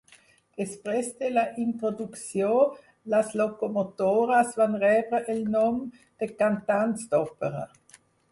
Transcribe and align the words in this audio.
Després 0.59 1.09
de 1.17 1.27
la 1.33 1.41
introducció, 1.63 2.55
les 3.15 3.29
locomotores 3.43 4.57
van 4.63 4.75
rebre 4.85 5.21
el 5.37 5.45
nom 5.59 5.79
de 6.23 6.31
cantants 6.43 7.05
d'òpera. 7.13 7.63